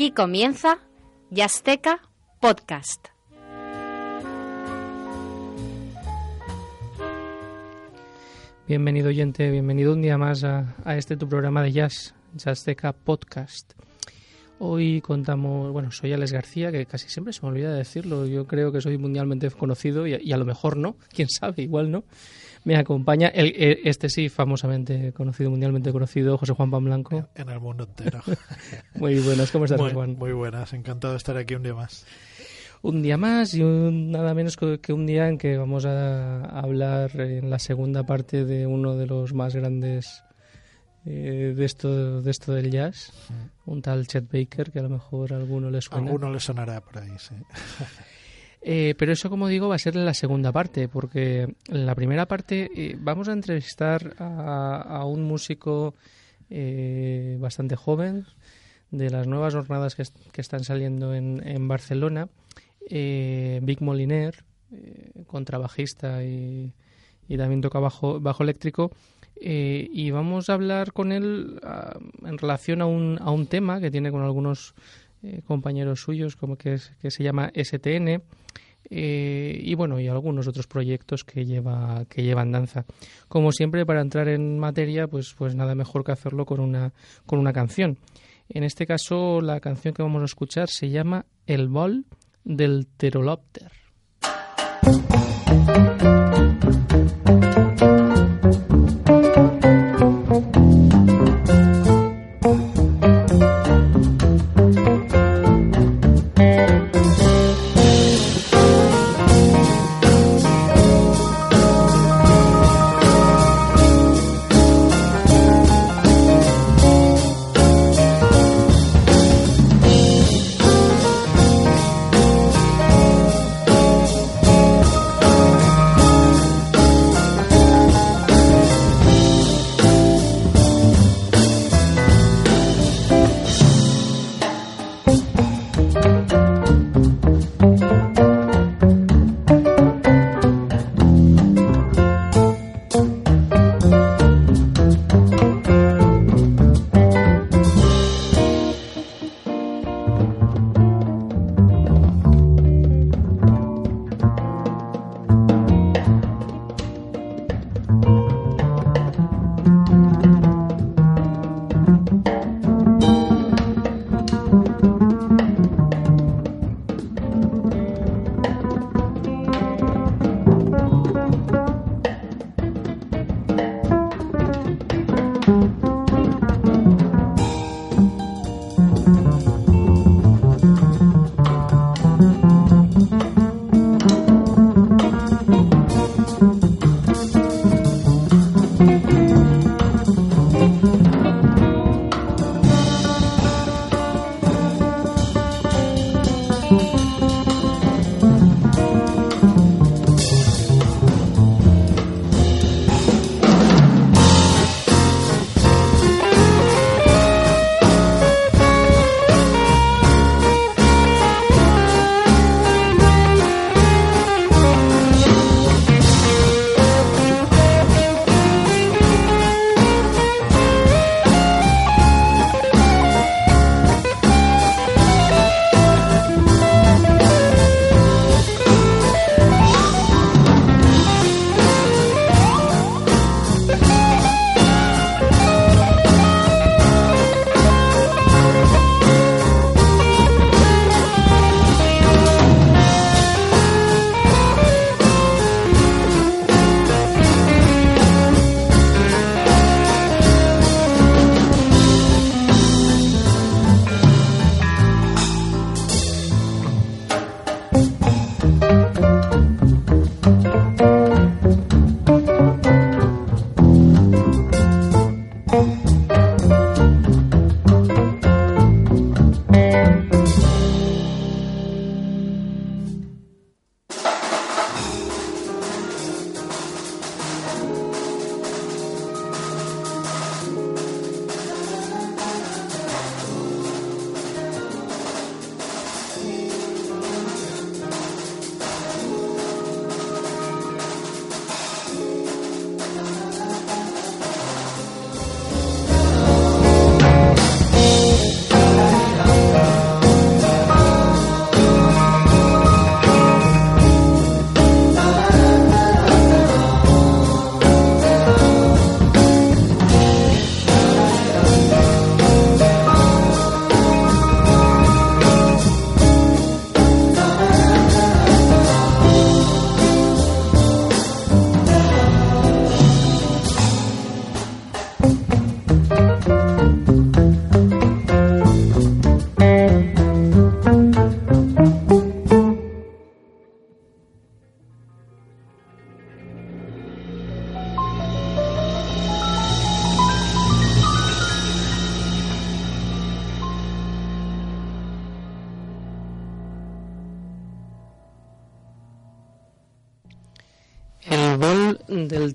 [0.00, 0.78] Aquí comienza
[1.30, 2.00] Yazteca
[2.40, 3.08] Podcast.
[8.66, 13.74] Bienvenido oyente, bienvenido un día más a, este tu programa de jazz, Yazteca Podcast.
[14.58, 18.72] Hoy contamos, bueno, soy Alex García, que casi siempre se me olvida decirlo, yo creo
[18.72, 22.04] que soy mundialmente conocido y, y a lo mejor no, quién sabe, igual no
[22.64, 27.28] me acompaña el, este sí, famosamente conocido, mundialmente conocido, José Juan Pan Blanco.
[27.34, 28.20] En el mundo entero.
[28.94, 30.16] muy buenas, ¿cómo estás, Juan?
[30.16, 32.06] Muy buenas, encantado de estar aquí un día más.
[32.82, 37.50] Un día más y nada menos que un día en que vamos a hablar en
[37.50, 40.24] la segunda parte de uno de los más grandes
[41.06, 43.10] eh, de esto de esto del jazz,
[43.64, 46.04] un tal Chet Baker que a lo mejor a alguno le suena.
[46.04, 47.34] A alguno le sonará por ahí, sí.
[48.62, 52.26] Eh, pero eso, como digo, va a ser la segunda parte, porque en la primera
[52.26, 55.94] parte eh, vamos a entrevistar a, un músico
[56.50, 58.26] eh, bastante joven
[58.90, 60.04] de las nuevas jornadas que,
[60.40, 62.28] están saliendo en, en Barcelona,
[62.90, 64.44] Vic Moliner,
[65.26, 66.72] contrabajista y,
[67.28, 68.90] y, también toca bajo, bajo eléctrico.
[69.40, 73.90] y vamos a hablar con él ah, en relación a un, a un tema que
[73.90, 74.74] tiene con algunos
[75.46, 78.22] compañeros suyos, como que, que se llama STN,
[78.88, 82.84] eh, y bueno, y algunos otros proyectos que lleva que llevan danza.
[83.28, 86.92] Como siempre, para entrar en materia, pues pues nada mejor que hacerlo con una
[87.26, 87.98] con una canción.
[88.48, 92.04] En este caso, la canción que vamos a escuchar se llama El Bol
[92.44, 93.70] del Pterolopter.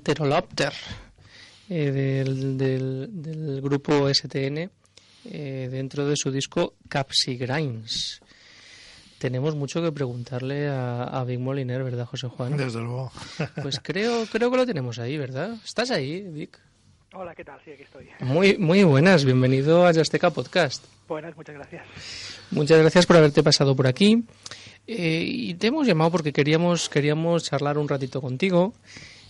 [0.06, 0.72] Pterolopter,
[1.68, 4.70] eh, del, del, del grupo STN,
[5.26, 8.22] eh, dentro de su disco Capsigrinds.
[9.18, 12.56] Tenemos mucho que preguntarle a, a Vic Moliner, ¿verdad, José Juan?
[12.56, 13.12] Desde luego.
[13.64, 15.58] Pues creo, creo que lo tenemos ahí, ¿verdad?
[15.66, 16.60] ¿Estás ahí, Vic?
[17.16, 17.60] Hola, ¿qué tal?
[17.66, 18.08] Sí, aquí estoy.
[18.20, 20.86] Muy, muy buenas, bienvenido a Azteca Podcast.
[21.08, 21.84] Buenas, muchas gracias.
[22.52, 24.24] Muchas gracias por haberte pasado por aquí.
[24.86, 28.76] Eh, y te hemos llamado porque queríamos, queríamos charlar un ratito contigo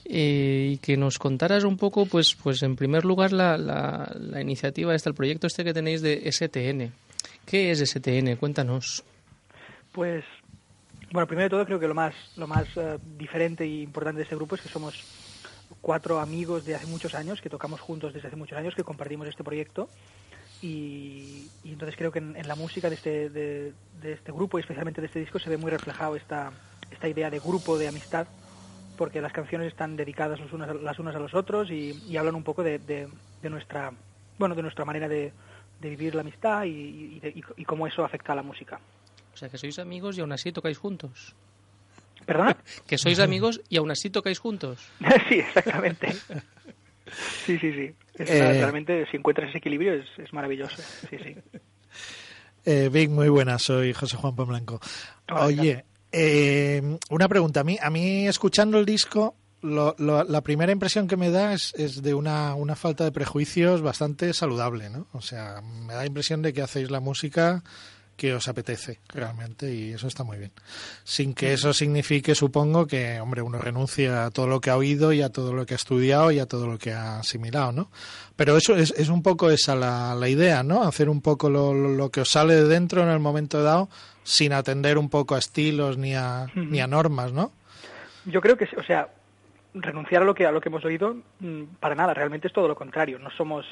[0.06, 4.42] eh, y que nos contaras un poco, pues, pues en primer lugar, la, la, la
[4.42, 6.94] iniciativa, este, el proyecto este que tenéis de STN.
[7.46, 8.36] ¿Qué es STN?
[8.38, 9.04] Cuéntanos.
[9.92, 10.24] Pues,
[11.12, 14.24] bueno, primero de todo creo que lo más, lo más uh, diferente e importante de
[14.24, 15.04] este grupo es que somos
[15.82, 19.28] cuatro amigos de hace muchos años, que tocamos juntos desde hace muchos años, que compartimos
[19.28, 19.90] este proyecto.
[20.62, 24.58] Y, y entonces creo que en, en la música de este, de, de, este grupo
[24.58, 26.52] y especialmente de este disco se ve muy reflejado esta,
[26.92, 28.28] esta idea de grupo, de amistad,
[28.96, 32.36] porque las canciones están dedicadas los unas, las unas a los otros y, y hablan
[32.36, 33.08] un poco de, de,
[33.42, 33.92] de, nuestra
[34.38, 35.32] bueno de nuestra manera de,
[35.82, 38.80] vivir la amistad y, y, y cómo eso afecta a la música.
[39.34, 41.36] O sea, que sois amigos y aún así tocáis juntos.
[42.26, 42.58] ¿Perdona?
[42.88, 44.90] que sois amigos y aún así tocáis juntos.
[45.30, 46.14] sí, exactamente.
[47.46, 47.96] Sí, sí, sí.
[48.16, 48.54] Es, eh...
[48.54, 50.82] Realmente, si encuentras ese equilibrio, es, es maravilloso.
[51.10, 51.36] Sí, sí.
[52.66, 53.60] Eh, Vic, muy buena.
[53.60, 54.80] Soy José Juan Pablanco.
[55.30, 55.86] Oye,
[56.18, 57.60] eh, una pregunta.
[57.60, 62.14] A mí, a mí escuchando el disco, la primera impresión que me da es, de
[62.14, 65.08] una, falta de prejuicios bastante saludable, ¿no?
[65.14, 67.64] O sea, me da la impresión de que hacéis la música
[68.16, 70.54] que os apetece realmente y eso está muy bien.
[71.04, 75.12] Sin que eso signifique, supongo, que, hombre, uno renuncia a todo lo que ha oído
[75.12, 77.92] y a todo lo que ha estudiado y a todo lo que ha asimilado, ¿no?
[78.38, 80.84] Pero eso es, un poco esa la, idea, ¿no?
[80.84, 83.90] Hacer un poco lo, que os sale de dentro en el momento dado
[84.26, 86.70] sin atender un poco a estilos ni a, uh -huh.
[86.70, 87.52] ni a normas, ¿no?
[88.26, 89.08] Yo creo que, o sea,
[89.76, 91.16] renunciar a lo que, a lo que hemos oído,
[91.80, 93.20] para nada, realmente es todo lo contrario.
[93.20, 93.66] No somos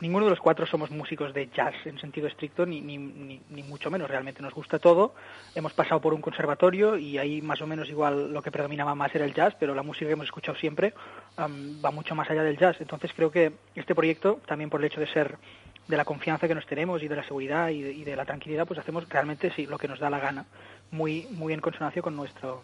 [0.00, 3.62] ninguno de los cuatro somos músicos de jazz en sentido estricto, ni, ni, ni, ni,
[3.62, 4.08] mucho menos.
[4.08, 5.14] Realmente nos gusta todo.
[5.54, 9.14] Hemos pasado por un conservatorio y ahí más o menos igual lo que predominaba más
[9.14, 10.94] era el jazz, pero la música que hemos escuchado siempre
[11.38, 12.76] um, va mucho más allá del jazz.
[12.80, 15.36] Entonces creo que este proyecto, también por el hecho de ser
[15.88, 18.24] de la confianza que nos tenemos y de la seguridad y de, y de la
[18.24, 20.46] tranquilidad, pues hacemos realmente sí lo que nos da la gana,
[20.90, 22.62] muy, muy en consonancia con nuestro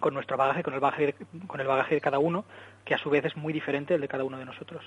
[0.00, 1.14] con nuestro bagaje, con el bagaje,
[1.46, 2.44] con el bagaje de cada uno,
[2.84, 4.84] que a su vez es muy diferente el de cada uno de nosotros.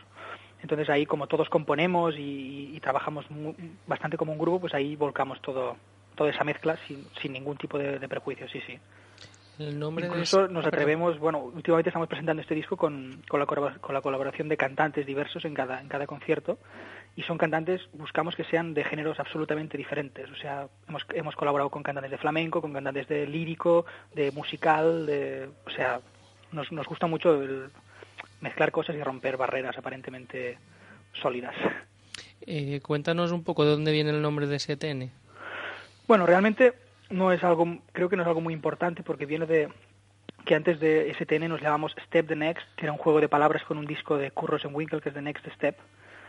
[0.62, 3.56] Entonces ahí como todos componemos y, y trabajamos muy,
[3.88, 5.78] bastante como un grupo, pues ahí volcamos todo
[6.18, 8.78] toda esa mezcla sin, sin ningún tipo de, de prejuicio, sí, sí.
[9.60, 10.54] El nombre Incluso de...
[10.54, 14.58] nos atrevemos, bueno, últimamente estamos presentando este disco con, con, la, con la colaboración de
[14.58, 16.60] cantantes diversos en cada, en cada concierto
[17.18, 20.30] y son cantantes, buscamos que sean de géneros absolutamente diferentes.
[20.30, 25.08] O sea, hemos, hemos colaborado con cantantes de flamenco, con cantantes de lírico, de musical,
[25.08, 26.00] de, o sea,
[26.52, 27.72] nos, nos gusta mucho el
[28.40, 30.60] mezclar cosas y romper barreras aparentemente
[31.14, 31.56] sólidas.
[32.42, 35.12] Eh, cuéntanos un poco de dónde viene el nombre de STN.
[36.08, 36.76] Bueno, realmente
[37.10, 39.70] no es algo, creo que no es algo muy importante porque viene de
[40.46, 43.64] que antes de STN nos llamamos Step the Next, que era un juego de palabras
[43.64, 45.78] con un disco de Curros en Winkle, que es The Next Step.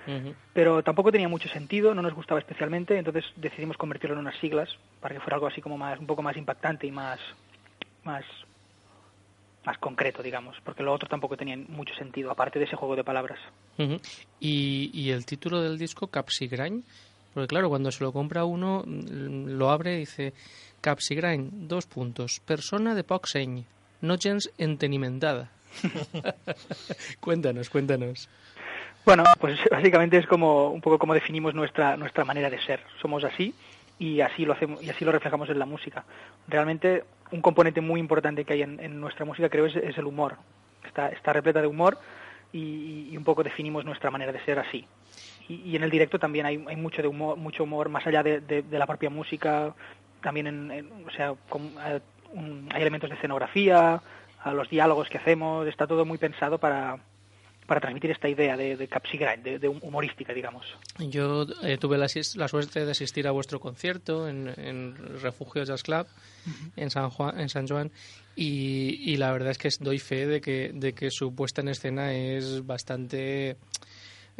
[0.08, 0.34] Uh -huh.
[0.54, 4.70] Pero tampoco tenía mucho sentido, no nos gustaba especialmente, entonces decidimos convertirlo en unas siglas
[5.00, 7.20] para que fuera algo así como más, un poco más impactante y más,
[8.04, 8.24] más,
[9.66, 13.04] más concreto, digamos, porque lo otro tampoco tenía mucho sentido, aparte de ese juego de
[13.04, 13.38] palabras.
[13.76, 14.00] Uh -huh.
[14.40, 16.84] ¿Y, ¿Y, el título del disco, Capsigrain?
[17.34, 20.32] Porque claro, cuando se lo compra uno, lo abre y dice
[20.80, 23.66] Capsigrain, dos puntos, persona de poc seny,
[24.00, 25.50] no gens entenimentada.
[27.20, 28.26] cuéntanos, cuéntanos.
[29.08, 32.80] Bueno, pues básicamente es como un poco como definimos nuestra nuestra manera de ser.
[33.00, 33.54] Somos así
[33.98, 36.04] y así lo hacemos y así lo reflejamos en la música.
[36.46, 40.36] Realmente un componente muy importante que hay en, nuestra música creo es, el humor.
[40.84, 41.96] Está está repleta de humor
[42.52, 44.84] y, un poco definimos nuestra manera de ser así.
[45.48, 48.86] Y, en el directo también hay, mucho de humor, mucho humor más allá de, la
[48.86, 49.74] propia música.
[50.20, 52.00] También en, o sea, eh,
[52.74, 54.02] hay elementos de escenografía,
[54.52, 56.98] los diálogos que hacemos, está todo muy pensado para
[57.68, 58.88] para transmitir esta idea de, de
[59.44, 60.64] de, de, humorística, digamos.
[60.98, 65.82] Yo eh, tuve la, la, suerte de asistir a vuestro concierto en, en Refugio Jazz
[65.82, 66.06] Club
[66.46, 66.72] uh -huh.
[66.76, 67.90] en, San Juan, en San Juan
[68.34, 71.68] y, y, la verdad es que doy fe de que, de que su puesta en
[71.68, 73.56] escena es bastante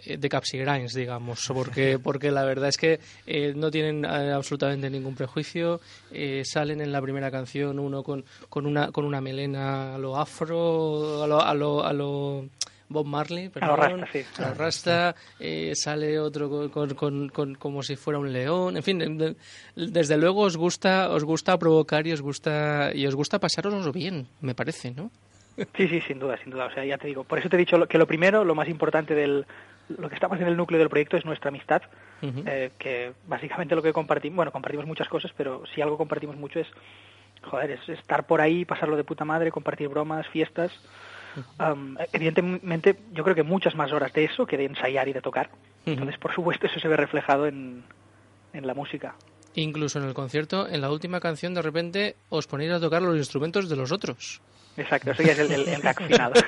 [0.04, 4.88] eh, de capsigrans, digamos, porque, porque la verdad es que eh, no tienen eh, absolutamente
[4.88, 5.80] ningún prejuicio,
[6.12, 10.16] eh, salen en la primera canción uno con, con, una, con una melena a lo
[10.16, 12.48] afro, a lo, a lo, a lo
[12.88, 14.24] Bob Marley, perdón, a sí.
[14.56, 18.98] rasta eh, sale otro con, con, con, con, como si fuera un león, en fin,
[18.98, 19.36] de,
[19.76, 24.26] desde luego os gusta, os gusta provocar y os gusta y os gusta pasároslo bien,
[24.40, 25.10] me parece, ¿no?
[25.76, 26.66] Sí, sí, sin duda, sin duda.
[26.66, 28.68] O sea, ya te digo, por eso te he dicho que lo primero, lo más
[28.68, 29.44] importante del
[29.88, 31.82] lo que estamos en el núcleo del proyecto es nuestra amistad,
[32.22, 36.60] eh, que básicamente lo que compartimos, bueno, compartimos muchas cosas, pero si algo compartimos mucho
[36.60, 36.66] es,
[37.42, 40.72] joder, es estar por ahí, pasarlo de puta madre, compartir bromas, fiestas.
[42.12, 45.50] Evidentemente, yo creo que muchas más horas de eso que de ensayar y de tocar.
[45.86, 47.82] Entonces, por supuesto, eso se ve reflejado en,
[48.52, 49.14] en la música.
[49.54, 53.16] Incluso en el concierto, en la última canción, de repente os ponéis a tocar los
[53.16, 54.40] instrumentos de los otros.
[54.76, 56.32] Exacto, eso ya es el, el, final.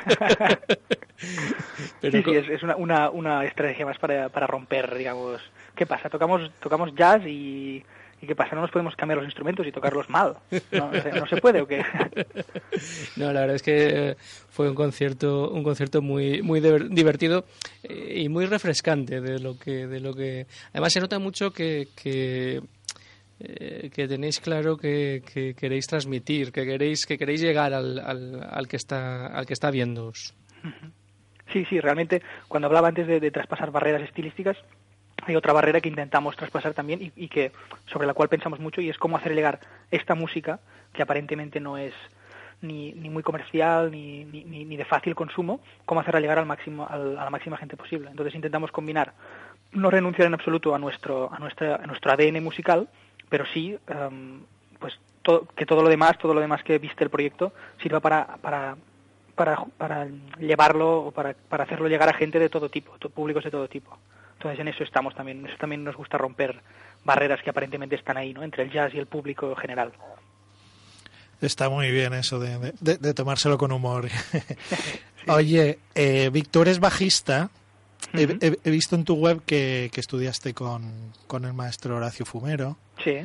[2.01, 5.41] sí, sí, es, una, una, una, estrategia más para, para romper, digamos.
[5.75, 6.09] ¿Qué pasa?
[6.09, 7.85] Tocamos, tocamos jazz y,
[8.23, 8.55] ¿Y qué pasa?
[8.55, 10.37] ¿No nos podemos cambiar los instrumentos y tocarlos mal?
[10.73, 11.85] ¿No, ¿no se puede o qué?
[13.17, 14.17] No, la verdad es que
[14.49, 17.45] fue un concierto, un concierto muy, muy divertido
[17.83, 20.47] eh, y muy refrescante de lo que, de lo que.
[20.73, 22.63] Además se nota mucho que, que
[23.43, 25.23] eh, que tenéis claro que,
[25.57, 30.35] queréis transmitir, que queréis que queréis llegar al, al, que está al que está viéndoos.
[31.51, 34.59] Sí, sí, realmente cuando hablaba antes de, traspasar barreras estilísticas,
[35.27, 37.53] hay otra barrera que intentamos traspasar también y, que
[37.87, 39.61] sobre la cual pensamos mucho y es cómo hacer llegar
[39.91, 40.61] esta música
[40.93, 41.95] que aparentemente no es
[42.63, 46.97] ni, ni muy comercial ni, ni, de fácil consumo, cómo hacerla llegar al máximo a
[46.97, 48.11] la máxima gente posible.
[48.11, 49.13] Entonces intentamos combinar
[49.73, 52.89] no renunciar en absoluto a nuestro a nuestra a nuestro ADN musical
[53.31, 54.43] pero sí em,
[54.79, 54.99] pues
[55.55, 58.77] que todo lo demás, todo lo demás que viste el proyecto sirva para, para,
[59.35, 60.09] para, para
[60.39, 63.97] llevarlo o para, para hacerlo llegar a gente de todo tipo, públicos de todo tipo.
[64.41, 66.63] Entonces en eso estamos también, eso también nos gusta romper
[67.05, 68.43] barreras que aparentemente están ahí, ¿no?
[68.43, 69.93] Entre el jazz y el público general.
[71.43, 74.09] Está muy bien eso de, de, tomárselo con humor.
[75.29, 77.51] Oye, eh, Víctor es bajista.
[78.15, 82.79] he, visto en tu web que, que estudiaste con, con el maestro Horacio Fumero.
[83.05, 83.21] Sí.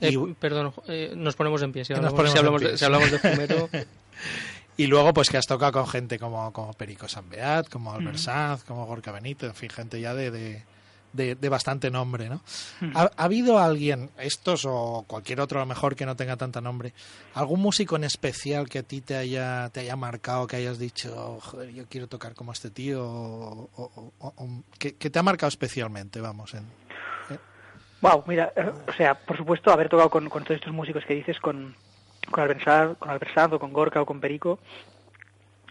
[0.00, 1.84] Eh, perdón, eh, nos ponemos en pie.
[1.84, 3.18] Si hablamos, si hablamos, De, si hablamos de
[4.78, 8.62] y luego, pues que has tocado con gente como, como Perico Sanbeat, como Albert Sanz,
[8.62, 12.40] como Gorka Benito, en fin, gente ya de, de, de, bastante nombre, ¿no?
[12.94, 16.94] ¿Ha, habido alguien, estos o cualquier otro a lo mejor que no tenga tanta nombre,
[17.34, 21.40] algún músico en especial que a ti te haya, te haya marcado, que hayas dicho,
[21.42, 24.12] joder, yo quiero tocar como este tío, o,
[24.78, 26.64] que, que, te ha marcado especialmente, vamos, en,
[28.00, 31.14] Wow, mira, eh, o sea, por supuesto, haber tocado con, con todos estos músicos que
[31.14, 31.74] dices, con,
[32.30, 34.58] con Albert con o con Gorka o con Perico,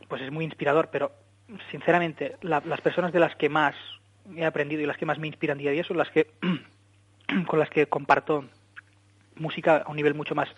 [0.08, 1.12] pues es muy inspirador, pero
[1.72, 3.76] sinceramente, las personas de las que más
[4.36, 6.28] he aprendido y las que más me inspiran día a día son las que
[7.48, 8.46] con las que comparto
[9.36, 10.50] música a un nivel mucho más,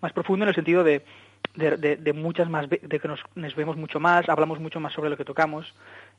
[0.00, 1.04] más profundo en el sentido de,
[1.54, 5.10] de, de, muchas más de que nos, nos, vemos mucho más, hablamos mucho más sobre
[5.10, 5.74] lo que tocamos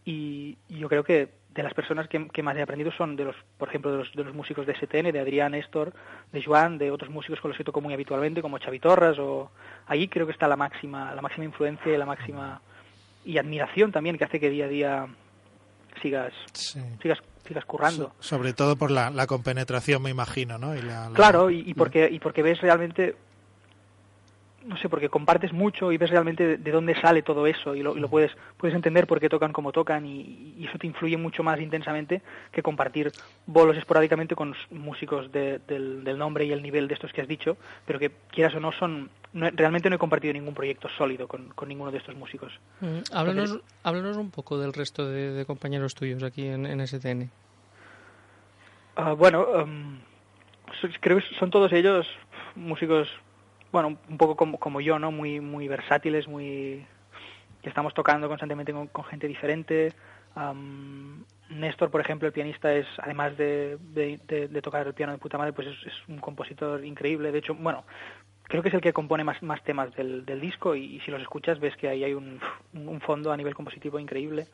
[0.05, 3.35] y, yo creo que de las personas que, que, más he aprendido son de los,
[3.57, 5.93] por ejemplo, de los, de los músicos de STN, de Adrián, Néstor,
[6.31, 9.51] de Joan, de otros músicos con los que toco muy habitualmente, como Xavi Torres, o
[9.87, 12.61] ahí creo que está la máxima, la máxima influencia y la máxima
[13.25, 15.07] y admiración también que hace que día a día
[16.01, 18.13] sigas, sigas, sigas currando.
[18.19, 20.73] sobre todo por la, la compenetración, me imagino, ¿no?
[21.13, 23.15] Claro, y, y, porque, y porque ves realmente
[24.65, 27.95] no sé, porque compartes mucho y ves realmente de, dónde sale todo eso y lo,
[27.95, 31.59] lo, puedes, puedes entender por qué tocan como tocan y, eso te influye mucho más
[31.59, 33.11] intensamente que compartir
[33.45, 37.57] bolos esporádicamente con músicos del, del, nombre y el nivel de estos que has dicho,
[37.85, 39.09] pero que quieras o no son...
[39.33, 42.53] realmente no he compartido ningún proyecto sólido con, con ninguno de estos músicos.
[42.79, 47.29] Mm, háblanos, háblanos, un poco del resto de, compañeros tuyos aquí en, en STN.
[48.95, 49.99] Ah, bueno, um,
[51.01, 52.07] creo que son todos ellos
[52.55, 53.09] músicos
[53.73, 55.11] bueno, un poco como, como yo, ¿no?
[55.11, 56.85] Muy, muy versátiles, muy
[57.63, 59.91] que estamos tocando constantemente con, gente diferente.
[61.49, 65.53] Néstor, por ejemplo, el pianista, es además de, de, tocar el piano de puta madre,
[65.53, 67.31] pues es, un compositor increíble.
[67.31, 67.83] De hecho, bueno,
[68.43, 71.21] creo que es el que compone más, más temas del, del disco y, si los
[71.21, 72.39] escuchas ves que ahí hay un,
[72.73, 74.45] un fondo a nivel compositivo increíble.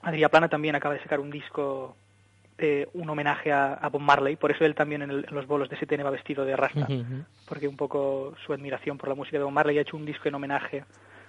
[0.00, 1.94] Adrià Plana también acaba de sacar un disco
[2.58, 6.04] eh, un homenaje a, Bob Marley, por eso él también en, los bolos de STN
[6.04, 6.88] va vestido de rasta,
[7.48, 10.28] porque un poco su admiración por la música de Bob Marley ha hecho un disco
[10.28, 10.84] en homenaje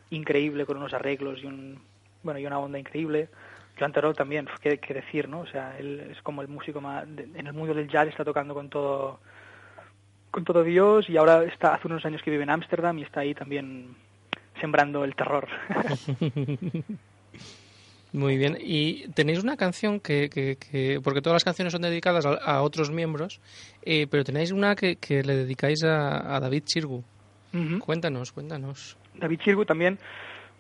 [0.10, 1.80] increíble con unos arreglos y un
[2.24, 3.30] bueno y una onda increíble.
[3.78, 5.42] Joan Tarot también, qué, decir, ¿no?
[5.42, 8.54] O sea, él es como el músico más en el mundo del jazz está tocando
[8.54, 9.20] con todo
[10.32, 13.22] con todo Dios y ahora está hace unos años que vive en Ámsterdam y está
[13.22, 13.96] ahí también
[14.60, 15.48] sembrando el terror.
[18.12, 18.58] Muy bien.
[18.60, 23.40] Y tenéis una canción que, que, porque todas las canciones son dedicadas a, otros miembros,
[23.84, 27.04] eh, pero tenéis una que, que le dedicáis a, David Chirgu.
[27.80, 28.98] Cuéntanos, cuéntanos.
[29.16, 30.00] David Chirgu también,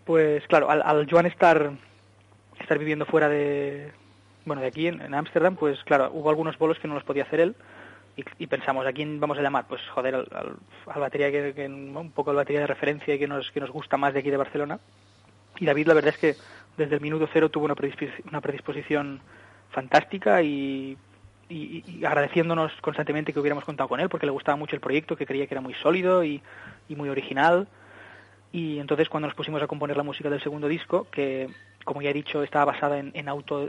[0.05, 1.71] pues claro, al, al Joan estar,
[2.59, 3.91] estar viviendo fuera de,
[4.45, 7.39] bueno, de aquí, en Ámsterdam, pues claro, hubo algunos bolos que no los podía hacer
[7.39, 7.55] él,
[8.37, 9.65] y, pensamos, ¿a quién vamos a llamar?
[9.67, 13.49] Pues joder, al, al, batería que, un poco el batería de referencia y que nos,
[13.51, 14.79] que nos gusta más de aquí de Barcelona.
[15.57, 16.35] Y David, la verdad es que
[16.79, 17.75] desde el minuto cero tuvo una
[18.41, 19.21] predisposición,
[19.69, 20.97] fantástica y,
[22.05, 25.45] agradeciéndonos constantemente que hubiéramos contado con él porque le gustaba mucho el proyecto, que creía
[25.45, 26.41] que era muy sólido y
[26.89, 27.67] muy original.
[28.51, 31.49] Y entonces cuando nos pusimos a componer la música del segundo disco, que
[31.83, 33.67] como ya he dicho, estaba basada en, en auto,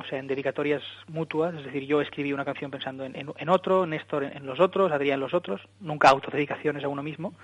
[0.00, 3.84] o sea, en dedicatorias mutuas, es decir, yo escribí una canción pensando en, en, otro,
[3.84, 7.34] Néstor en, los otros, Adrián en los otros, nunca autodedicaciones a uno mismo,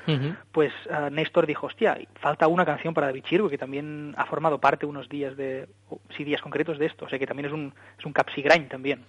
[0.53, 4.59] pues uh, Néstor dijo, hostia, falta una canción para David Chirgo, que también ha formado
[4.59, 5.69] parte unos días de,
[6.17, 9.05] sí, días concretos de esto, o sea, que también es un, es un capsigrain también.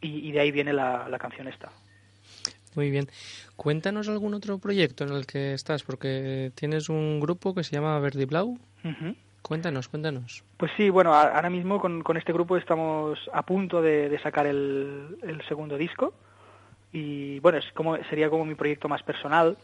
[0.00, 1.70] y, y, de ahí viene la, la canción esta.
[2.76, 3.08] Muy bien.
[3.56, 7.98] Cuéntanos algún otro proyecto en el que estás, porque tienes un grupo que se llama
[7.98, 8.58] Verde Blau.
[9.42, 10.44] Cuéntanos, cuéntanos.
[10.56, 15.18] Pues sí, bueno, ahora mismo con, con este grupo estamos a punto de, sacar el,
[15.22, 16.14] el, segundo disco
[16.92, 19.56] y bueno, es como, sería como mi proyecto más personal.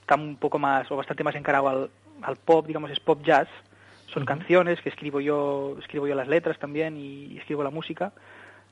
[0.00, 1.90] Está un poco más o bastante más encarado al,
[2.22, 3.48] al pop, digamos, es pop jazz.
[4.12, 8.12] Son canciones que escribo yo, escribo yo las letras también y, escribo la música.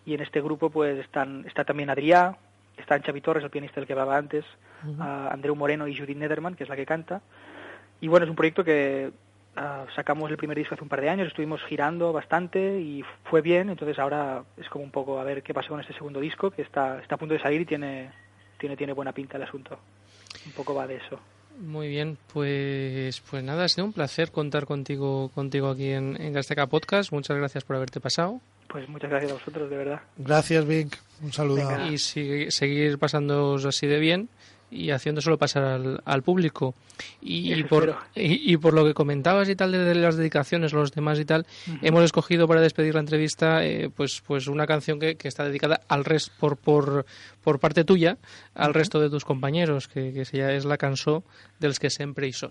[0.05, 2.37] Y en este grupo pues están, está también Adrià,
[2.77, 4.45] están Xavi Torres, el pianista del que hablaba antes,
[4.99, 7.23] Andreu Moreno y Judith Nederman, que es la que canta.
[8.01, 9.11] Y bueno, es un proyecto que
[9.57, 13.41] uh, sacamos el primer disco hace un par de años, estuvimos girando bastante y fue
[13.41, 16.51] bien, entonces ahora es como un poco a ver qué pasa con este segundo disco,
[16.51, 18.11] que está, está a punto de salir y tiene,
[18.59, 19.79] tiene, tiene buena pinta el asunto.
[20.45, 21.19] Un poco va de eso.
[21.59, 26.33] Muy bien, pues pues nada, ha sido un placer contar contigo contigo aquí en, en
[26.33, 27.13] Gasteca Podcast.
[27.13, 28.41] Muchas gracias por haberte pasado.
[28.75, 30.01] Pues muchas gracias a vosotros, de verdad.
[30.17, 31.01] Gracias, Vic.
[31.23, 31.87] Un saludo.
[31.87, 34.29] Y seguir pasando así de bien
[34.69, 36.75] y haciéndoselo pasar al, público.
[37.23, 41.25] Y, por, y, por lo que comentabas y tal de, las dedicaciones, los demás y
[41.25, 41.47] tal,
[41.83, 45.81] hemos escogido para despedir la entrevista eh, pues, pues una canción que, que está dedicada
[45.87, 47.07] al resto, por, por,
[47.45, 48.19] por parte tuya,
[48.57, 51.23] al resto de tus compañeros, que, que es la canción
[51.61, 52.51] dels que siempre y son.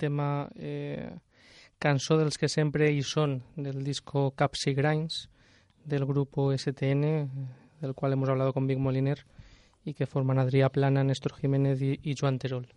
[0.00, 1.12] Tema eh,
[1.80, 5.28] Cansó dels que sempre hi són del disco Caps y Grinds
[5.84, 7.28] del grupo STN,
[7.80, 9.24] del cual hemos hablado con Big Moliner
[9.84, 12.68] y que forman Adrià Plana, Néstor Jiménez y, Joan Terol.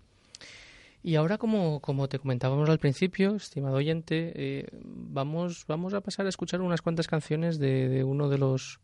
[1.03, 6.25] Y ahora, como, como te comentábamos al principio, estimado oyente, eh, vamos, vamos a pasar
[6.25, 8.79] a escuchar unas cuantas canciones de, de uno de los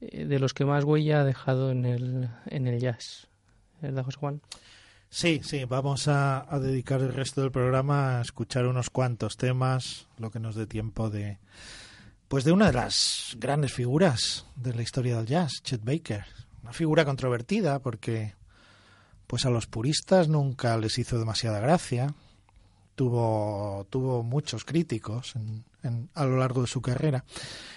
[0.00, 3.28] eh, de los que más huella ha dejado en el, en el jazz.
[3.80, 4.40] ¿Verdad, José Juan?
[5.14, 10.32] Sí, sí, vamos a, dedicar el resto del programa a escuchar unos cuantos temas, lo
[10.32, 11.38] que nos dé tiempo de
[12.26, 16.24] pues de una de las grandes figuras de la historia del jazz, Chet Baker.
[16.64, 18.34] Una figura controvertida porque
[19.28, 22.12] pues a los puristas nunca les hizo demasiada gracia.
[22.96, 27.24] Tuvo, tuvo muchos críticos en, en, a lo largo de su carrera.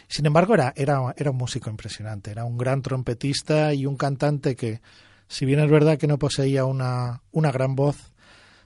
[0.07, 4.55] Sin embargo, era, era, era un músico impresionante, era un gran trompetista y un cantante
[4.55, 4.81] que,
[5.27, 8.13] si bien es verdad que no poseía una, una gran voz,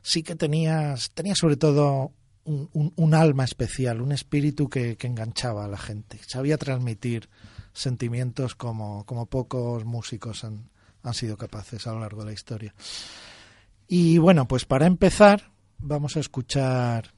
[0.01, 2.11] sí que tenía, tenía sobre todo
[2.43, 6.19] un, alma especial, un espíritu que, que, enganchaba a la gente.
[6.27, 7.29] Sabía transmitir
[7.73, 10.69] sentimientos como, como pocos músicos han,
[11.03, 12.73] han sido capaces a lo largo de la historia.
[13.87, 17.11] Y bueno, pues para empezar, vamos a escuchar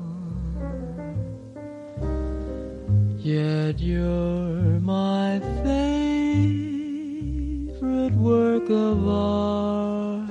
[3.19, 6.95] Yet you're my favorite
[8.15, 10.31] work of art.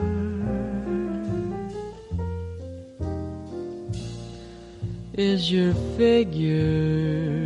[5.13, 7.40] Is your figure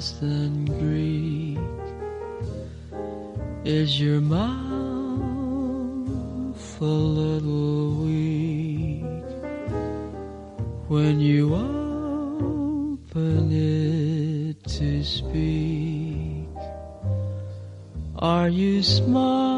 [0.00, 1.58] than Greek?
[3.66, 4.50] Is your mouth
[6.80, 9.04] a little weak
[10.88, 16.48] when you open it to speak?
[18.18, 19.49] Are you smart?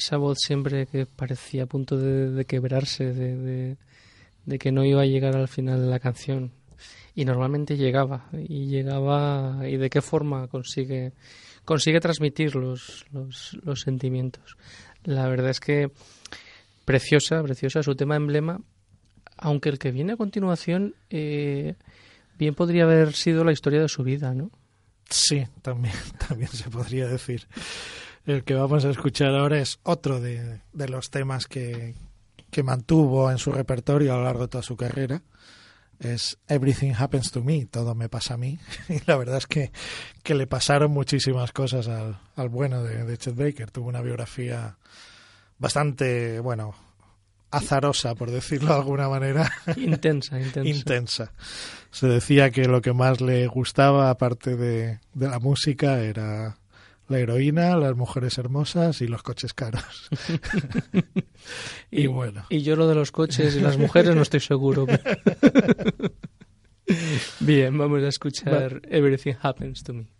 [0.00, 3.76] Esa voz siempre que parecía a punto de, de quebrarse, de,
[4.58, 6.52] que no iba a llegar al final de la canción.
[7.14, 11.12] Y normalmente llegaba, y llegaba, y de qué forma consigue,
[11.66, 14.56] consigue transmitir los, los, los sentimientos.
[15.04, 15.90] La verdad es que
[16.86, 18.58] preciosa, preciosa, su tema emblema,
[19.36, 21.74] aunque el que viene a continuación eh,
[22.38, 24.50] bien podría haber sido la historia de su vida, ¿no?
[25.10, 25.92] Sí, también,
[26.26, 27.46] también se podría decir.
[28.30, 31.96] El que vamos a escuchar ahora es otro de, de los temas que,
[32.52, 35.22] que, mantuvo en su repertorio a lo largo de toda su carrera.
[35.98, 38.60] Es Everything Happens to Me, todo me pasa a mí.
[38.88, 39.72] Y la verdad es que,
[40.22, 43.72] que le pasaron muchísimas cosas al, al bueno de, de Chet Baker.
[43.72, 44.76] Tuvo una biografía
[45.58, 46.76] bastante, bueno,
[47.50, 49.52] azarosa, por decirlo de alguna manera.
[49.76, 50.70] Intensa, intensa.
[50.70, 51.32] intensa.
[51.90, 56.59] Se decía que lo que más le gustaba, aparte de, de la música, era
[57.10, 60.08] la heroína, las mujeres hermosas y los coches caros.
[61.90, 62.46] y, y, bueno.
[62.48, 64.86] Y yo lo de los coches y las mujeres no estoy seguro.
[67.40, 70.19] Bien, vamos a escuchar Everything Happens to Me.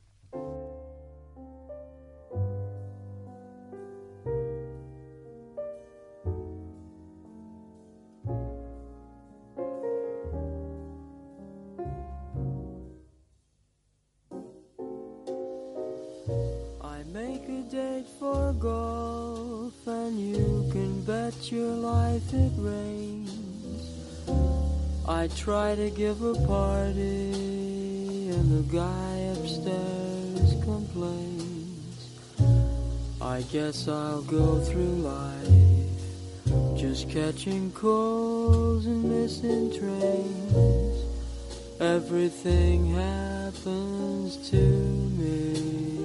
[18.61, 23.31] Golf, and you can bet your life it rains.
[25.09, 32.11] I try to give a party, and the guy upstairs complains.
[33.21, 35.61] I guess I'll go through life
[36.77, 41.05] just catching calls and missing trains.
[41.81, 46.00] Everything happens to me.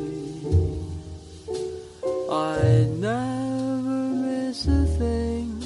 [2.35, 5.63] I never miss a thing.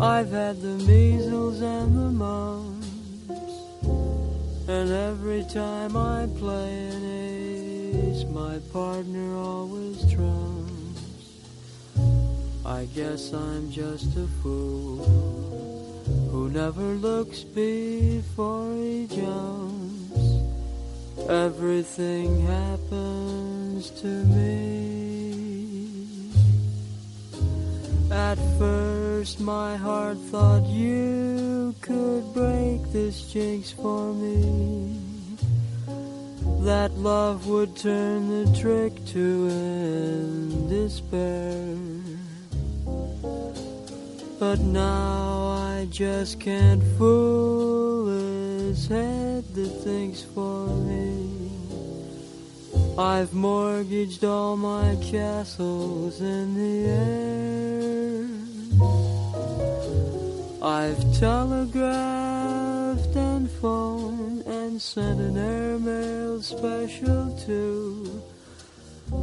[0.00, 2.86] I've had the measles and the mumps.
[4.68, 11.24] And every time I play an ace, my partner always trumps.
[12.64, 15.02] I guess I'm just a fool
[16.30, 20.28] who never looks before he jumps.
[21.28, 25.09] Everything happens to me.
[28.10, 34.98] At first, my heart thought you could break this jinx for me.
[36.64, 41.76] That love would turn the trick to end despair.
[44.40, 51.49] But now I just can't fool his head that thinks for me.
[53.00, 58.26] I've mortgaged all my castles in the air.
[60.60, 68.22] I've telegraphed and phoned and sent an airmail special too.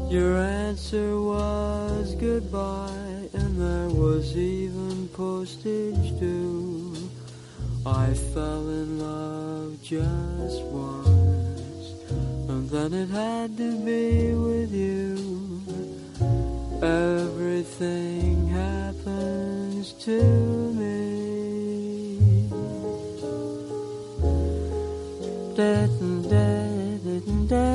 [0.09, 6.95] Your answer was goodbye, and there was even postage due.
[7.85, 11.36] I fell in love just once,
[12.69, 15.61] then it had to be with you.
[16.81, 20.21] Everything happens to
[20.79, 20.97] me.
[25.55, 26.59] Da, da, da,
[27.03, 27.67] da, da,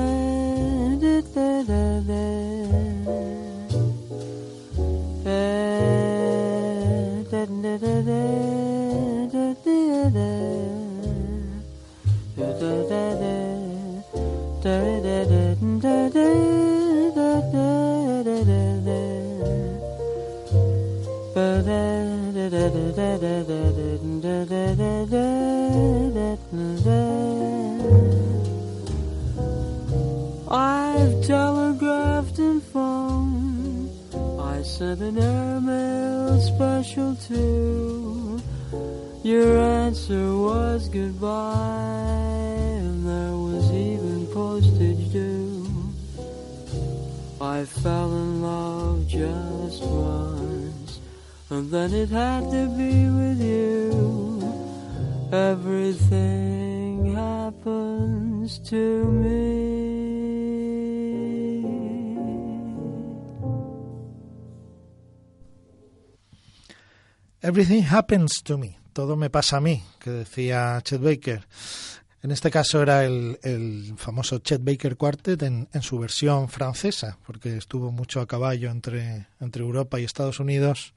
[1.00, 2.42] da, da, da.
[12.62, 13.41] Da, da,
[30.48, 33.90] I've telegraphed and phoned.
[34.38, 38.40] I sent an airmail special to
[39.24, 39.71] Your
[51.52, 54.40] and then it had to be with you.
[55.30, 59.72] Everything happens to me.
[67.42, 68.78] Everything happens to me.
[68.94, 71.46] Todo me pasa a mí, que decía Chet Baker.
[72.22, 77.18] En este caso era el, el famoso Chet Baker Quartet en, en, su versión francesa,
[77.26, 80.94] porque estuvo mucho a caballo entre, entre Europa y Estados Unidos,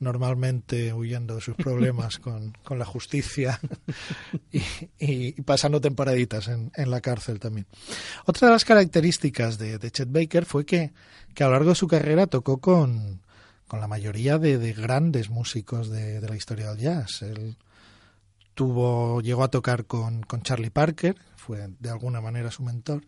[0.00, 3.60] normalmente huyendo de sus problemas con, con la justicia
[4.98, 7.66] y, pasando temporaditas en, en, la cárcel también.
[8.26, 10.92] Otra de las características de, de Chet Baker fue que,
[11.34, 13.20] que a lo largo de su carrera tocó con,
[13.68, 17.22] con la mayoría de, de grandes músicos de, de, la historia del jazz.
[17.22, 17.56] Él
[18.54, 23.06] tuvo, llegó a tocar con, con, Charlie Parker, fue de alguna manera su mentor,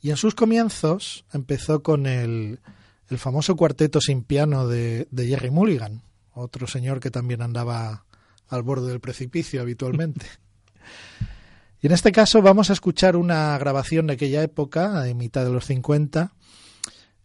[0.00, 2.60] y en sus comienzos empezó con el,
[3.08, 6.02] el famoso cuarteto sin piano de, de, Jerry Mulligan,
[6.34, 8.04] otro señor que también andaba
[8.48, 10.26] al borde del precipicio habitualmente.
[11.80, 15.52] y en este caso vamos a escuchar una grabación de aquella época, de mitad de
[15.52, 16.32] los 50.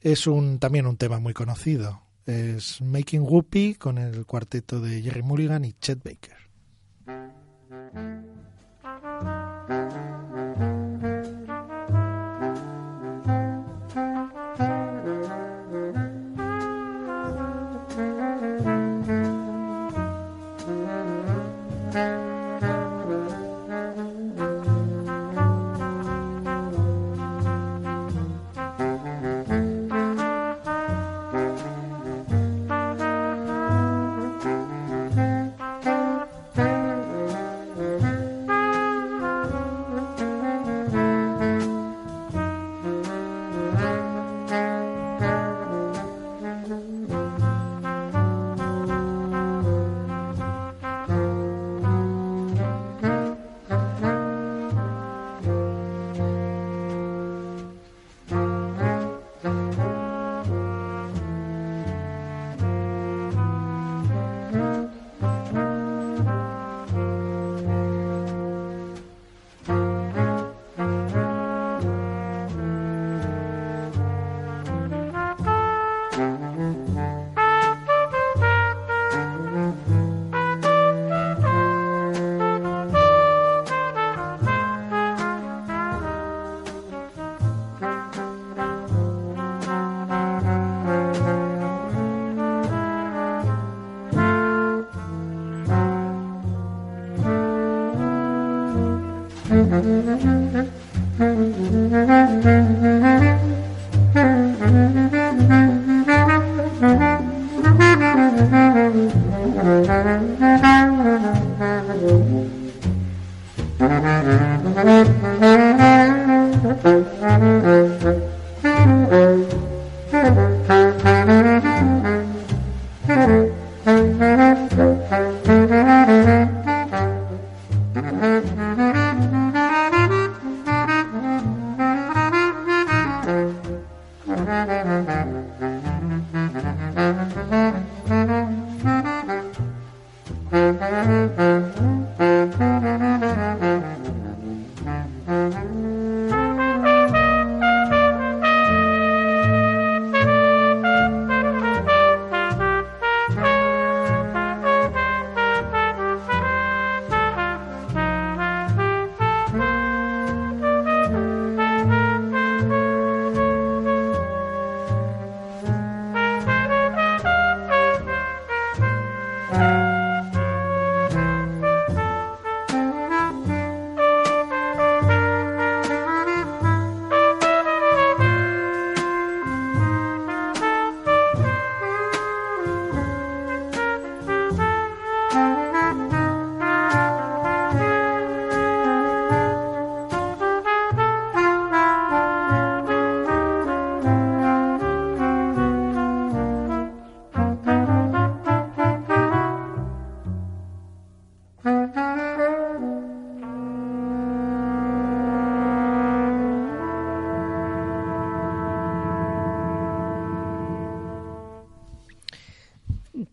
[0.02, 5.24] Es un, también un tema muy conocido, es Making Whoopi con el cuarteto de Jerry
[5.24, 6.47] Mulligan y Chet Baker.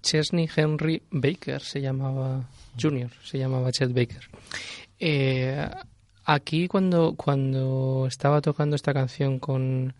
[0.04, 2.44] Chesney Henry Baker se llamaba
[2.80, 4.28] Junior, se llamaba Chet Baker.
[5.00, 5.66] Eh,
[6.24, 9.94] aquí cuando cuando estaba tocando esta canción con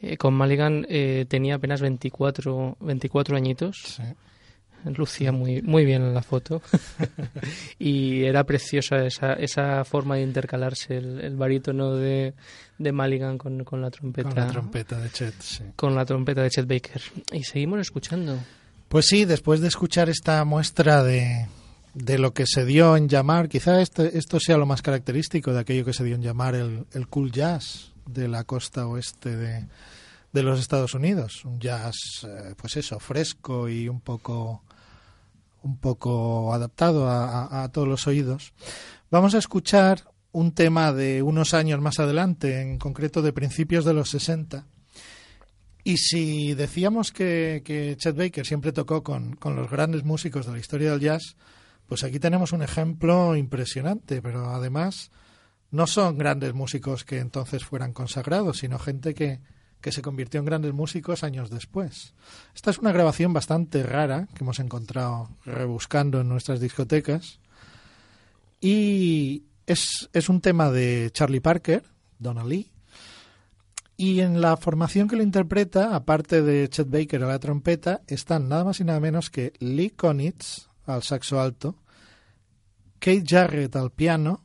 [0.00, 3.98] eh, con Maligan eh, tenía apenas 24 24 añitos.
[4.84, 6.60] Lucía muy muy bien en la foto
[7.78, 12.34] y era preciosa esa, esa forma de intercalarse el, el barítono de,
[12.76, 15.64] de Maligan con, con la trompeta Con la trompeta de Chet, sí.
[15.74, 17.00] con la trompeta de Chet Baker
[17.32, 18.38] y seguimos escuchando
[18.88, 21.46] Pues sí, después de escuchar esta muestra de,
[21.94, 25.60] de lo que se dio en llamar, quizá este, esto sea lo más característico de
[25.60, 29.66] aquello que se dio en llamar el, el cool jazz de la costa oeste de,
[30.32, 31.44] de los Estados Unidos.
[31.44, 34.62] Un jazz, eh, pues eso, fresco y un poco,
[35.62, 38.52] un poco adaptado a, a- todos los oídos.
[39.10, 43.94] Vamos a escuchar un tema de unos años más adelante, en concreto de principios de
[43.94, 44.66] los 60.
[45.84, 47.62] Y si decíamos que,
[47.98, 51.36] Chet Baker siempre tocó con, con los grandes músicos de la historia del jazz,
[51.86, 55.10] pues aquí tenemos un ejemplo impresionante, pero además
[55.70, 59.40] no son grandes músicos que entonces fueran consagrados, sino gente que,
[59.84, 62.14] que se convirtió en grandes músicos años después.
[62.54, 67.40] Esta es una grabación bastante rara que hemos encontrado rebuscando en nuestras discotecas
[68.58, 71.84] y es, es un tema de Charlie Parker,
[72.18, 72.70] Donna Lee,
[73.96, 78.48] y en la formación que lo interpreta, aparte de Chet Baker a la trompeta, están
[78.48, 81.76] nada más y nada menos que Lee Konitz al saxo alto,
[82.98, 84.44] Kate Jarrett al piano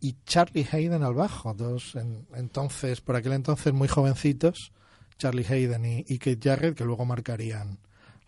[0.00, 1.54] y Charlie Hayden al bajo.
[1.54, 4.72] Dos en- entonces, por aquel entonces muy jovencitos,
[5.18, 7.78] Charlie Hayden y, y Kate Jarrett, que luego marcarían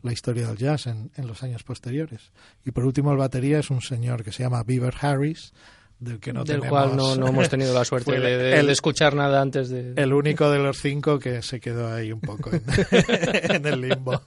[0.01, 2.33] la historia del jazz en, en los años posteriores.
[2.65, 5.53] Y por último, el batería es un señor que se llama Beaver Harris,
[6.01, 8.73] del que no del tenemos cual no, no hemos tenido la suerte de- el- de
[8.73, 9.95] escuchar nada antes de...
[9.97, 12.63] el único de los cinco que se quedó ahí un poco en,
[13.55, 14.21] en el limbo.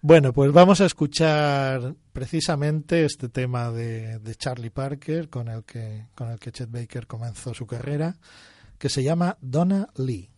[0.00, 6.06] Bueno, pues vamos a escuchar precisamente este tema de, de Charlie Parker con el que
[6.14, 8.16] con el que Chet Baker comenzó su carrera,
[8.78, 10.30] que se llama Donna Lee.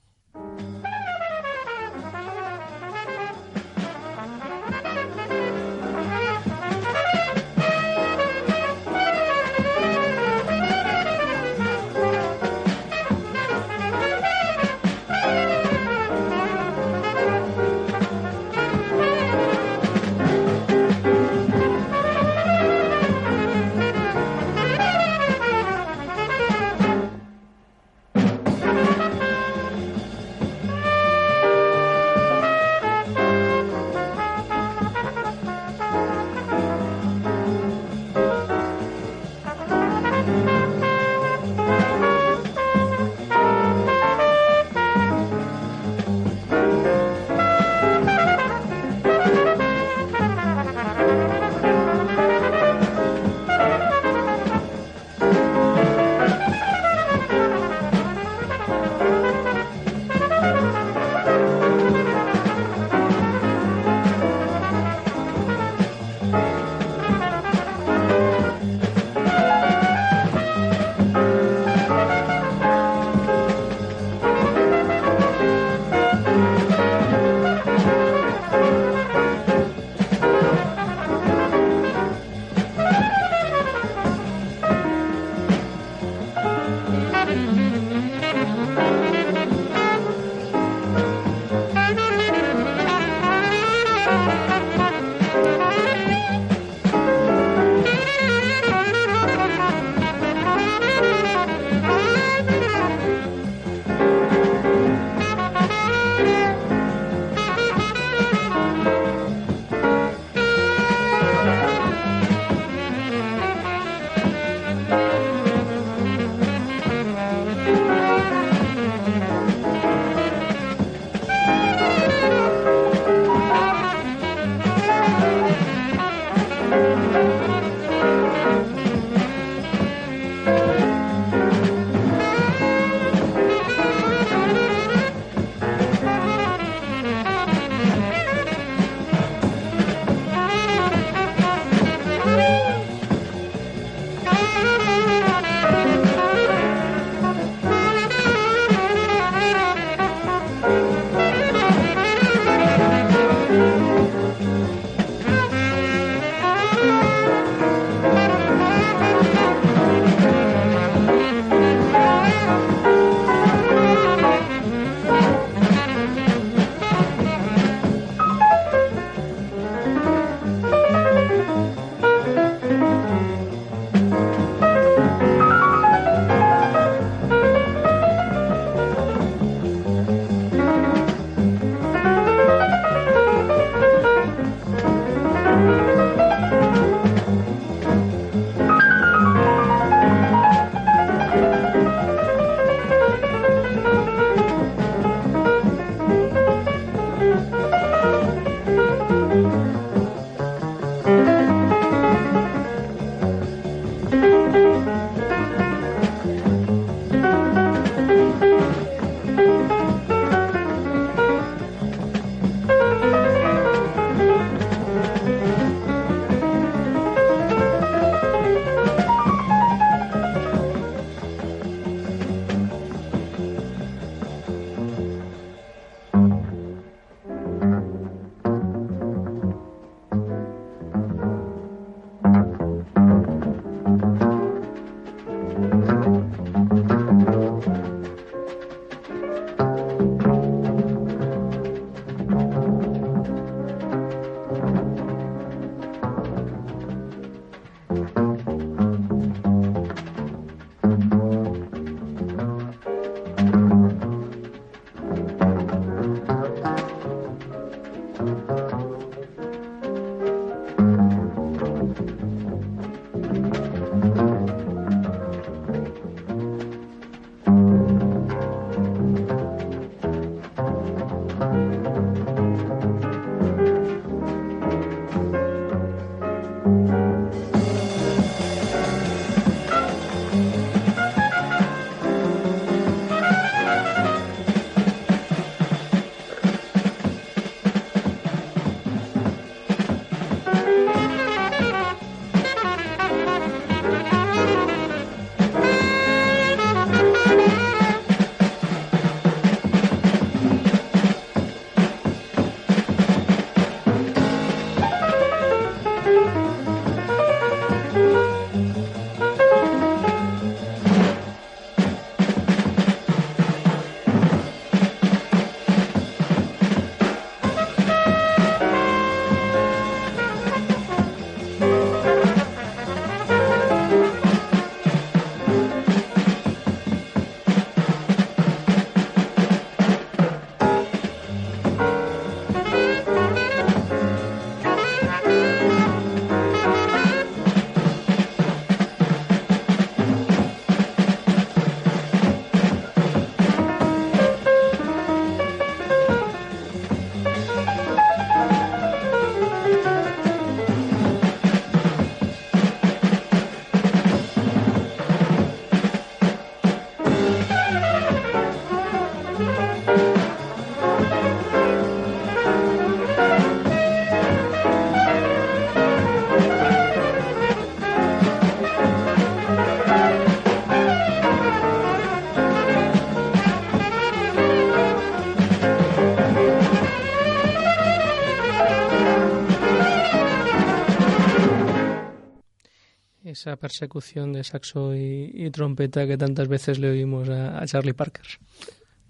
[383.36, 388.26] Esa persecución de saxo y, trompeta que tantas veces le oímos a Charlie Parker.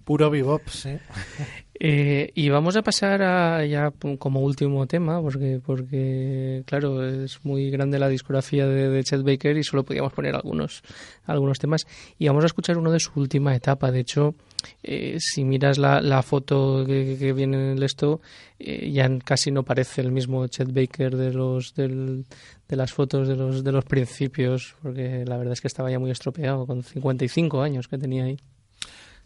[0.07, 0.97] Puro bebop, sí.
[1.79, 7.69] Eh, y vamos a pasar a ya como último tema, porque, porque claro, es muy
[7.71, 10.81] grande la discografía de, de Chet Baker y solo podíamos poner algunos,
[11.27, 11.87] algunos temas.
[12.19, 13.91] Y vamos a escuchar uno de su última etapa.
[13.93, 14.35] De hecho,
[14.83, 18.23] eh, si miras la, la foto que, viene en esto,
[18.59, 22.25] eh, ya casi no parece el mismo Chet Baker de los del-
[22.71, 25.99] de las fotos de los de los principios, porque la verdad es que estaba ya
[25.99, 28.39] muy estropeado con 55 años que tenía ahí.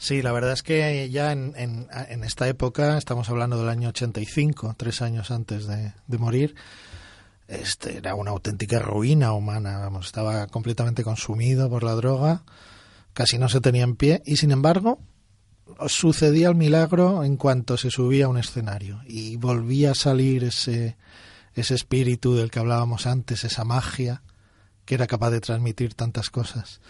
[0.00, 4.74] Sí, la verdad es que ya en, en, esta época, estamos hablando del año 85,
[4.78, 6.54] tres años antes de, de morir,
[7.48, 12.44] este era una auténtica ruina humana, vamos, estaba completamente consumido por la droga,
[13.12, 15.00] casi no se tenía en pie y sin embargo
[15.86, 20.96] sucedía el milagro en cuanto se subía a un escenario y volvía a salir ese,
[21.52, 24.22] ese espíritu del que hablábamos antes, esa magia
[24.86, 26.80] que era capaz de transmitir tantas cosas.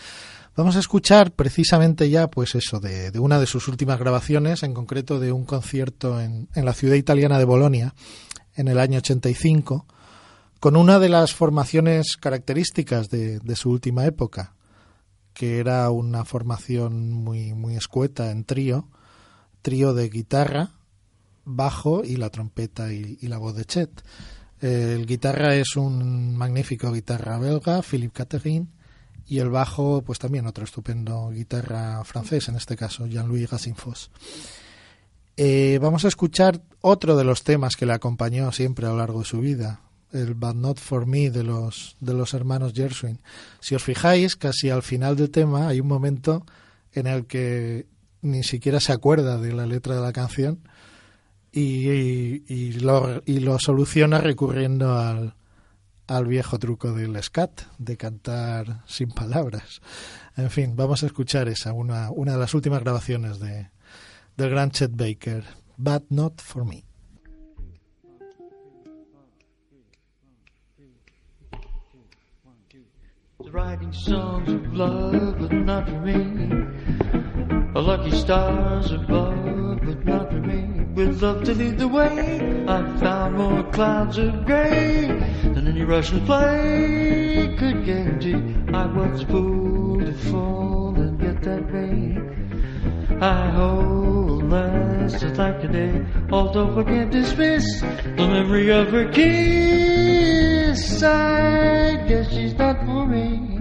[0.56, 5.20] Vamos a escuchar precisamente ya, pues eso, de, una de sus últimas grabaciones, en concreto
[5.20, 7.94] de un concierto en, en la ciudad italiana de Bolonia,
[8.54, 9.86] en el año 85,
[10.58, 14.54] con una de las formaciones características de, de su última época,
[15.32, 18.88] que era una formación muy, muy escueta en trío,
[19.62, 20.72] trío de guitarra,
[21.44, 24.02] bajo y la trompeta y, y la voz de Chet.
[24.60, 28.66] El guitarra es un magnífico guitarra belga, Philippe Catherine,
[29.30, 34.10] y el bajo, pues también otro estupendo guitarra francés, en este caso, Jean-Louis Gassinfos.
[35.36, 39.20] Eh, vamos a escuchar otro de los temas que le acompañó siempre a lo largo
[39.20, 43.20] de su vida, el But Not For Me de los, de los hermanos Gershwin.
[43.60, 46.44] Si os fijáis, casi al final del tema hay un momento
[46.92, 47.86] en el que
[48.22, 50.58] ni siquiera se acuerda de la letra de la canción
[51.52, 51.88] y,
[52.52, 55.34] y, lo, y lo soluciona recurriendo al,
[56.10, 59.80] al viejo truco del scat, de cantar sin palabras.
[60.36, 63.70] En fin, vamos a escuchar esa, una, una de las últimas grabaciones de,
[64.36, 65.44] del gran Chet Baker,
[65.76, 66.84] But Not For Me.
[80.94, 85.06] With love to lead the way, I found more clouds of gray
[85.44, 88.34] than any Russian play could guarantee.
[88.74, 92.18] I was a fool to fall and get that way.
[93.20, 101.02] I hold last just like today, although I can't dismiss the memory of her kiss.
[101.02, 103.60] I guess she's not for me.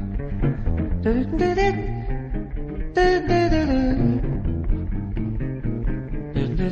[1.04, 1.30] The
[6.60, 6.68] Da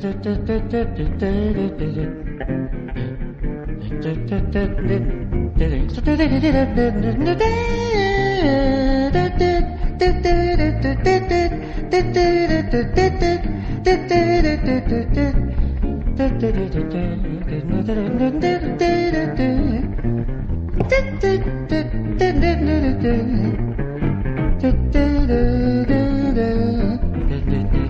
[26.36, 26.66] da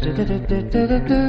[0.00, 1.25] times.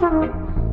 [0.00, 0.63] trăng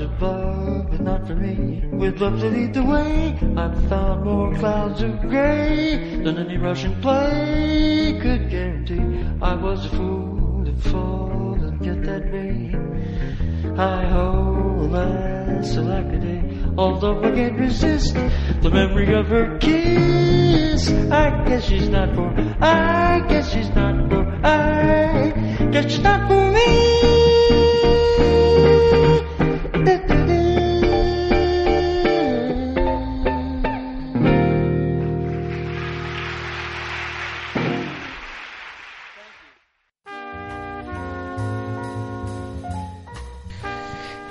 [0.00, 1.82] above, but not for me.
[1.92, 7.00] With love to lead the way, I've found more clouds of gray than any Russian
[7.00, 9.24] play could guarantee.
[9.42, 13.76] I was a fool to fall and get that name.
[13.78, 16.42] I hold that's like a day.
[16.76, 20.90] Although I can't resist the memory of her kiss.
[21.10, 22.28] I guess she's not for,
[22.60, 25.30] I guess she's not for, I
[25.70, 27.13] guess she's not for me.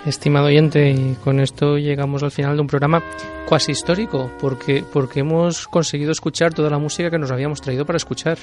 [0.05, 3.01] Estimado oyente, y con esto llegamos al final de un programa
[3.47, 7.97] cuasi histórico, porque, porque hemos conseguido escuchar toda la música que nos habíamos traído para
[7.97, 8.37] escuchar.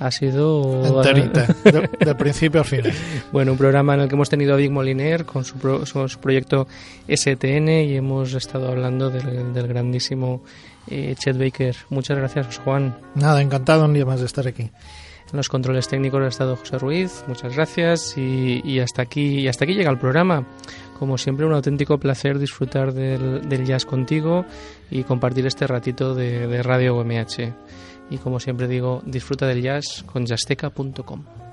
[0.00, 0.82] Ha sido...
[1.02, 2.80] Enterita, de, de principio a fin.
[3.32, 6.08] Bueno, un programa en el que hemos tenido a Vic Moliner con su, pro- su-
[6.08, 6.66] su proyecto
[7.06, 10.42] STN y hemos estado hablando del, del grandísimo
[10.90, 11.76] eh, Chet Baker.
[11.90, 12.96] Muchas gracias, Juan.
[13.14, 14.62] Nada, encantado un día más de estar aquí.
[15.32, 17.24] En los controles técnicos ha estado José Ruiz.
[17.28, 20.44] Muchas gracias y, y hasta aquí y hasta aquí llega el programa.
[20.98, 24.44] Como siempre, un auténtico placer disfrutar del, jazz contigo
[24.90, 27.52] y compartir este ratito de, de Radio UMH.
[28.10, 31.43] Y como siempre digo, disfruta del jazz con jazzteca.com.